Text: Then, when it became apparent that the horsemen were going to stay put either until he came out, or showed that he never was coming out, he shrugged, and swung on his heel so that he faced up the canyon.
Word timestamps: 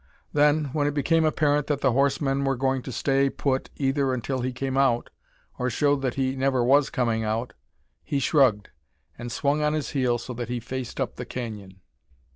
Then, 0.33 0.71
when 0.73 0.87
it 0.87 0.95
became 0.95 1.25
apparent 1.25 1.67
that 1.67 1.81
the 1.81 1.91
horsemen 1.91 2.43
were 2.43 2.55
going 2.55 2.81
to 2.81 2.91
stay 2.91 3.29
put 3.29 3.69
either 3.77 4.15
until 4.15 4.41
he 4.41 4.51
came 4.51 4.75
out, 4.75 5.11
or 5.59 5.69
showed 5.69 6.01
that 6.01 6.15
he 6.15 6.35
never 6.35 6.63
was 6.63 6.89
coming 6.89 7.23
out, 7.23 7.53
he 8.03 8.17
shrugged, 8.17 8.69
and 9.19 9.31
swung 9.31 9.61
on 9.61 9.73
his 9.73 9.91
heel 9.91 10.17
so 10.17 10.33
that 10.33 10.49
he 10.49 10.59
faced 10.59 10.99
up 10.99 11.17
the 11.17 11.25
canyon. 11.27 11.81